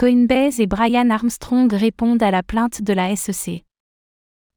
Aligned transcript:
Coinbase 0.00 0.60
et 0.60 0.66
Brian 0.66 1.10
Armstrong 1.10 1.70
répondent 1.70 2.22
à 2.22 2.30
la 2.30 2.42
plainte 2.42 2.80
de 2.80 2.94
la 2.94 3.14
SEC. 3.14 3.66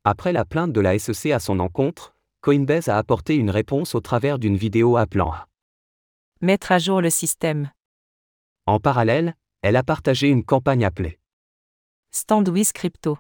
Après 0.06 0.32
la 0.32 0.46
plainte 0.46 0.72
de 0.72 0.80
la 0.80 0.98
SEC 0.98 1.34
à 1.34 1.40
son 1.40 1.60
encontre, 1.60 2.16
Coinbase 2.40 2.88
a 2.88 2.98
apporté 2.98 3.36
une 3.36 3.50
réponse 3.50 3.94
au 3.94 4.00
travers 4.00 4.40
d'une 4.40 4.56
vidéo 4.56 4.96
appelant 4.96 5.34
à 5.34 5.50
mettre 6.40 6.72
à 6.72 6.80
jour 6.80 7.02
le 7.02 7.10
système. 7.10 7.70
En 8.68 8.80
parallèle, 8.80 9.36
elle 9.62 9.76
a 9.76 9.84
partagé 9.84 10.30
une 10.30 10.46
campagne 10.46 10.86
appelée 10.86 11.20
Stand 12.12 12.48
with 12.48 12.72
Crypto. 12.72 13.18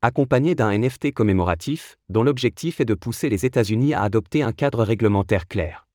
Accompagnée 0.00 0.54
d'un 0.54 0.78
NFT 0.78 1.12
commémoratif, 1.12 1.98
dont 2.08 2.22
l'objectif 2.22 2.80
est 2.80 2.86
de 2.86 2.94
pousser 2.94 3.28
les 3.28 3.44
États-Unis 3.44 3.92
à 3.92 4.00
adopter 4.00 4.42
un 4.42 4.52
cadre 4.52 4.82
réglementaire 4.82 5.46
clair. 5.46 5.87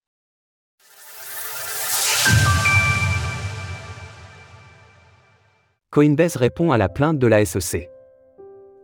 Coinbase 5.94 6.38
répond 6.38 6.72
à 6.72 6.80
la 6.80 6.90
plainte 6.90 7.20
de 7.20 7.28
la 7.28 7.46
SEC. 7.46 7.88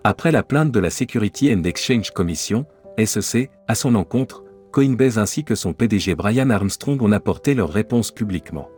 Après 0.03 0.31
la 0.31 0.43
plainte 0.43 0.71
de 0.71 0.79
la 0.79 0.91
Security 0.91 1.51
and 1.51 1.63
Exchange 1.63 2.11
Commission, 2.11 2.67
SEC, 3.03 3.49
à 3.67 3.73
son 3.73 3.95
encontre, 3.95 4.43
Coinbase 4.71 5.17
ainsi 5.17 5.43
que 5.43 5.55
son 5.55 5.73
PDG 5.73 6.13
Brian 6.13 6.51
Armstrong 6.51 7.01
ont 7.01 7.11
apporté 7.11 7.55
leur 7.55 7.71
réponse 7.71 8.11
publiquement. 8.11 8.69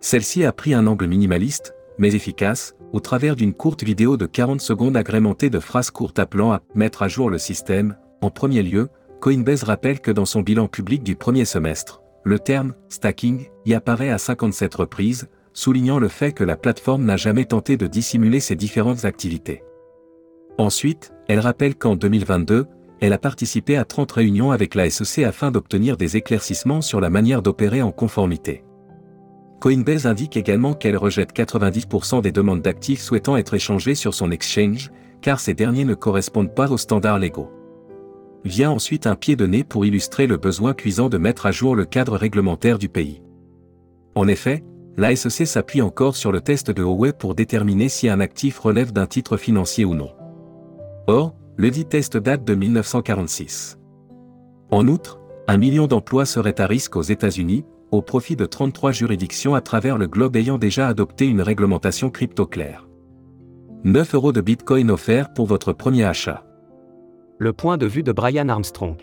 Celle-ci 0.00 0.42
a 0.46 0.52
pris 0.52 0.72
un 0.72 0.86
angle 0.86 1.06
minimaliste, 1.06 1.74
mais 1.98 2.14
efficace, 2.14 2.76
au 2.94 3.00
travers 3.00 3.36
d'une 3.36 3.52
courte 3.52 3.84
vidéo 3.84 4.16
de 4.16 4.24
40 4.24 4.62
secondes 4.62 4.96
agrémentée 4.96 5.50
de 5.50 5.60
phrases 5.60 5.90
courtes 5.90 6.18
appelant 6.18 6.52
à 6.52 6.62
mettre 6.74 7.02
à 7.02 7.08
jour 7.08 7.28
le 7.28 7.36
système. 7.36 7.98
En 8.22 8.30
premier 8.30 8.62
lieu, 8.62 8.88
Coinbase 9.20 9.64
rappelle 9.64 10.00
que 10.00 10.10
dans 10.10 10.24
son 10.24 10.40
bilan 10.40 10.66
public 10.66 11.02
du 11.02 11.14
premier 11.14 11.44
semestre, 11.44 12.00
le 12.24 12.38
terme 12.38 12.72
stacking 12.88 13.50
y 13.66 13.74
apparaît 13.74 14.08
à 14.08 14.16
57 14.16 14.74
reprises, 14.76 15.28
soulignant 15.54 15.98
le 15.98 16.08
fait 16.08 16.32
que 16.32 16.44
la 16.44 16.56
plateforme 16.56 17.04
n'a 17.04 17.16
jamais 17.16 17.46
tenté 17.46 17.78
de 17.78 17.86
dissimuler 17.86 18.40
ses 18.40 18.56
différentes 18.56 19.06
activités. 19.06 19.62
Ensuite, 20.58 21.12
elle 21.28 21.40
rappelle 21.40 21.76
qu'en 21.76 21.96
2022, 21.96 22.66
elle 23.00 23.12
a 23.12 23.18
participé 23.18 23.76
à 23.76 23.84
30 23.84 24.12
réunions 24.12 24.50
avec 24.50 24.74
la 24.74 24.90
SEC 24.90 25.24
afin 25.24 25.50
d'obtenir 25.50 25.96
des 25.96 26.16
éclaircissements 26.16 26.82
sur 26.82 27.00
la 27.00 27.10
manière 27.10 27.42
d'opérer 27.42 27.82
en 27.82 27.92
conformité. 27.92 28.64
Coinbase 29.60 30.06
indique 30.06 30.36
également 30.36 30.74
qu'elle 30.74 30.96
rejette 30.96 31.32
90% 31.32 32.20
des 32.20 32.32
demandes 32.32 32.60
d'actifs 32.60 33.00
souhaitant 33.00 33.36
être 33.36 33.54
échangés 33.54 33.94
sur 33.94 34.12
son 34.12 34.30
exchange, 34.30 34.90
car 35.22 35.40
ces 35.40 35.54
derniers 35.54 35.86
ne 35.86 35.94
correspondent 35.94 36.54
pas 36.54 36.70
aux 36.70 36.78
standards 36.78 37.18
légaux. 37.18 37.50
Vient 38.44 38.70
ensuite 38.70 39.06
un 39.06 39.16
pied 39.16 39.36
de 39.36 39.46
nez 39.46 39.64
pour 39.64 39.86
illustrer 39.86 40.26
le 40.26 40.36
besoin 40.36 40.74
cuisant 40.74 41.08
de 41.08 41.16
mettre 41.16 41.46
à 41.46 41.52
jour 41.52 41.76
le 41.76 41.86
cadre 41.86 42.16
réglementaire 42.16 42.78
du 42.78 42.90
pays. 42.90 43.22
En 44.14 44.28
effet, 44.28 44.62
la 44.96 45.14
SEC 45.14 45.46
s'appuie 45.46 45.82
encore 45.82 46.16
sur 46.16 46.30
le 46.30 46.40
test 46.40 46.70
de 46.70 46.82
Huawei 46.82 47.12
pour 47.12 47.34
déterminer 47.34 47.88
si 47.88 48.08
un 48.08 48.20
actif 48.20 48.58
relève 48.58 48.92
d'un 48.92 49.06
titre 49.06 49.36
financier 49.36 49.84
ou 49.84 49.94
non. 49.94 50.12
Or, 51.06 51.34
le 51.56 51.70
dit 51.70 51.84
test 51.84 52.16
date 52.16 52.44
de 52.44 52.54
1946. 52.54 53.78
En 54.70 54.86
outre, 54.88 55.20
un 55.46 55.56
million 55.56 55.86
d'emplois 55.86 56.26
seraient 56.26 56.60
à 56.60 56.66
risque 56.66 56.96
aux 56.96 57.02
États-Unis, 57.02 57.64
au 57.90 58.02
profit 58.02 58.36
de 58.36 58.46
33 58.46 58.92
juridictions 58.92 59.54
à 59.54 59.60
travers 59.60 59.98
le 59.98 60.06
globe 60.06 60.36
ayant 60.36 60.58
déjà 60.58 60.88
adopté 60.88 61.26
une 61.26 61.42
réglementation 61.42 62.10
crypto 62.10 62.46
claire. 62.46 62.88
9 63.84 64.14
euros 64.14 64.32
de 64.32 64.40
Bitcoin 64.40 64.90
offerts 64.90 65.32
pour 65.34 65.46
votre 65.46 65.72
premier 65.72 66.04
achat. 66.04 66.44
Le 67.38 67.52
point 67.52 67.76
de 67.76 67.86
vue 67.86 68.02
de 68.02 68.12
Brian 68.12 68.48
Armstrong. 68.48 68.96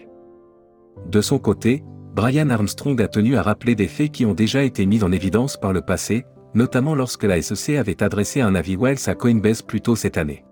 De 1.09 1.21
son 1.21 1.37
côté, 1.37 1.83
Brian 2.13 2.49
Armstrong 2.49 3.01
a 3.01 3.07
tenu 3.07 3.37
à 3.37 3.41
rappeler 3.41 3.73
des 3.73 3.87
faits 3.87 4.11
qui 4.11 4.25
ont 4.25 4.33
déjà 4.33 4.63
été 4.63 4.85
mis 4.85 5.01
en 5.01 5.13
évidence 5.13 5.55
par 5.55 5.71
le 5.71 5.81
passé, 5.81 6.25
notamment 6.53 6.93
lorsque 6.93 7.23
la 7.23 7.41
SEC 7.41 7.77
avait 7.77 8.03
adressé 8.03 8.41
un 8.41 8.53
avis 8.53 8.75
Wells 8.75 9.07
à 9.07 9.15
Coinbase 9.15 9.61
plus 9.61 9.79
tôt 9.79 9.95
cette 9.95 10.17
année. 10.17 10.43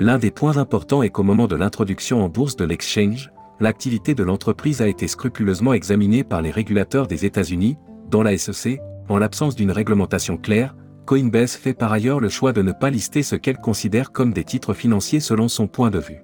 L'un 0.00 0.18
des 0.18 0.30
points 0.30 0.56
importants 0.56 1.02
est 1.02 1.10
qu'au 1.10 1.24
moment 1.24 1.46
de 1.46 1.56
l'introduction 1.56 2.24
en 2.24 2.30
bourse 2.30 2.56
de 2.56 2.64
l'exchange, 2.64 3.30
l'activité 3.60 4.14
de 4.14 4.22
l'entreprise 4.22 4.80
a 4.80 4.88
été 4.88 5.08
scrupuleusement 5.08 5.74
examinée 5.74 6.24
par 6.24 6.40
les 6.40 6.50
régulateurs 6.50 7.06
des 7.06 7.26
États-Unis, 7.26 7.76
dont 8.10 8.22
la 8.22 8.36
SEC, 8.38 8.80
en 9.10 9.18
l'absence 9.18 9.54
d'une 9.54 9.70
réglementation 9.70 10.38
claire, 10.38 10.74
Coinbase 11.04 11.54
fait 11.54 11.74
par 11.74 11.92
ailleurs 11.92 12.20
le 12.20 12.30
choix 12.30 12.54
de 12.54 12.62
ne 12.62 12.72
pas 12.72 12.88
lister 12.88 13.22
ce 13.22 13.36
qu'elle 13.36 13.58
considère 13.58 14.10
comme 14.10 14.32
des 14.32 14.44
titres 14.44 14.72
financiers 14.72 15.20
selon 15.20 15.48
son 15.48 15.66
point 15.66 15.90
de 15.90 15.98
vue. 15.98 16.22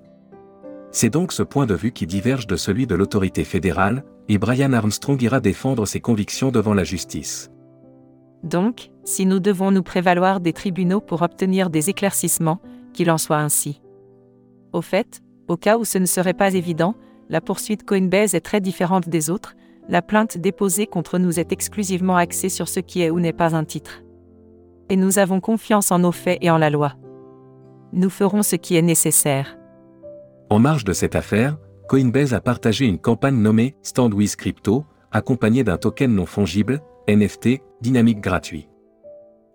C'est 0.90 1.10
donc 1.10 1.32
ce 1.32 1.42
point 1.42 1.66
de 1.66 1.74
vue 1.74 1.92
qui 1.92 2.06
diverge 2.06 2.46
de 2.46 2.56
celui 2.56 2.86
de 2.86 2.94
l'autorité 2.94 3.44
fédérale, 3.44 4.04
et 4.28 4.38
Brian 4.38 4.72
Armstrong 4.72 5.20
ira 5.20 5.40
défendre 5.40 5.86
ses 5.86 6.00
convictions 6.00 6.50
devant 6.50 6.74
la 6.74 6.84
justice. 6.84 7.50
Donc, 8.42 8.90
si 9.04 9.26
nous 9.26 9.40
devons 9.40 9.70
nous 9.70 9.82
prévaloir 9.82 10.40
des 10.40 10.52
tribunaux 10.52 11.00
pour 11.00 11.22
obtenir 11.22 11.70
des 11.70 11.90
éclaircissements, 11.90 12.60
qu'il 12.92 13.10
en 13.10 13.18
soit 13.18 13.38
ainsi. 13.38 13.82
Au 14.72 14.80
fait, 14.80 15.20
au 15.48 15.56
cas 15.56 15.78
où 15.78 15.84
ce 15.84 15.98
ne 15.98 16.06
serait 16.06 16.34
pas 16.34 16.54
évident, 16.54 16.94
la 17.28 17.40
poursuite 17.40 17.84
Coinbase 17.84 18.34
est 18.34 18.40
très 18.40 18.60
différente 18.60 19.08
des 19.08 19.28
autres, 19.28 19.54
la 19.88 20.02
plainte 20.02 20.38
déposée 20.38 20.86
contre 20.86 21.18
nous 21.18 21.40
est 21.40 21.52
exclusivement 21.52 22.16
axée 22.16 22.48
sur 22.48 22.68
ce 22.68 22.80
qui 22.80 23.02
est 23.02 23.10
ou 23.10 23.20
n'est 23.20 23.32
pas 23.32 23.56
un 23.56 23.64
titre. 23.64 24.02
Et 24.90 24.96
nous 24.96 25.18
avons 25.18 25.40
confiance 25.40 25.90
en 25.90 25.98
nos 25.98 26.12
faits 26.12 26.38
et 26.40 26.50
en 26.50 26.58
la 26.58 26.70
loi. 26.70 26.94
Nous 27.92 28.10
ferons 28.10 28.42
ce 28.42 28.56
qui 28.56 28.76
est 28.76 28.82
nécessaire. 28.82 29.57
En 30.50 30.58
marge 30.58 30.84
de 30.84 30.94
cette 30.94 31.14
affaire, 31.14 31.58
Coinbase 31.88 32.32
a 32.32 32.40
partagé 32.40 32.86
une 32.86 32.98
campagne 32.98 33.36
nommée 33.36 33.76
Stand 33.82 34.14
with 34.14 34.36
Crypto, 34.36 34.86
accompagnée 35.12 35.62
d'un 35.62 35.76
token 35.76 36.14
non 36.14 36.24
fongible, 36.24 36.80
NFT, 37.06 37.60
dynamique 37.82 38.20
gratuit. 38.20 38.68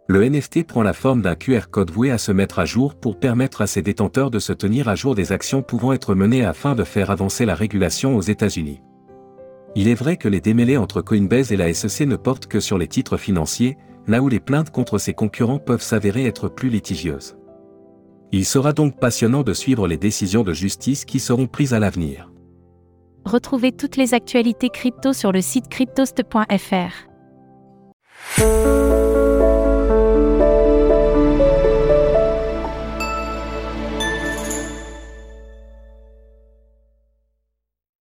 Le 0.07 0.27
NFT 0.27 0.67
prend 0.67 0.83
la 0.83 0.93
forme 0.93 1.21
d'un 1.21 1.35
QR 1.35 1.69
code 1.71 1.89
voué 1.89 2.11
à 2.11 2.17
se 2.17 2.31
mettre 2.31 2.59
à 2.59 2.65
jour 2.65 2.93
pour 2.93 3.19
permettre 3.19 3.61
à 3.61 3.67
ses 3.67 3.81
détenteurs 3.81 4.29
de 4.29 4.37
se 4.37 4.53
tenir 4.53 4.87
à 4.87 4.95
jour 4.95 5.15
des 5.15 5.31
actions 5.31 5.63
pouvant 5.63 5.93
être 5.93 6.13
menées 6.13 6.45
afin 6.45 6.75
de 6.75 6.83
faire 6.83 7.09
avancer 7.09 7.45
la 7.45 7.55
régulation 7.55 8.15
aux 8.15 8.21
États-Unis. 8.21 8.81
Il 9.75 9.87
est 9.87 9.95
vrai 9.95 10.17
que 10.17 10.27
les 10.27 10.41
démêlés 10.41 10.77
entre 10.77 11.01
Coinbase 11.01 11.51
et 11.51 11.57
la 11.57 11.73
SEC 11.73 12.07
ne 12.07 12.17
portent 12.17 12.47
que 12.47 12.59
sur 12.59 12.77
les 12.77 12.87
titres 12.87 13.17
financiers, 13.17 13.77
là 14.05 14.21
où 14.21 14.29
les 14.29 14.39
plaintes 14.39 14.69
contre 14.69 14.99
ses 14.99 15.13
concurrents 15.13 15.59
peuvent 15.59 15.81
s'avérer 15.81 16.25
être 16.25 16.49
plus 16.49 16.69
litigieuses. 16.69 17.37
Il 18.35 18.45
sera 18.45 18.73
donc 18.73 18.99
passionnant 18.99 19.43
de 19.43 19.53
suivre 19.53 19.87
les 19.87 19.95
décisions 19.95 20.41
de 20.41 20.53
justice 20.53 21.05
qui 21.05 21.19
seront 21.19 21.45
prises 21.45 21.75
à 21.75 21.79
l'avenir. 21.79 22.31
Retrouvez 23.25 23.71
toutes 23.71 23.95
les 23.95 24.15
actualités 24.15 24.69
crypto 24.69 25.13
sur 25.13 25.31
le 25.31 25.39
site 25.39 25.69
cryptost.fr. 25.69 27.13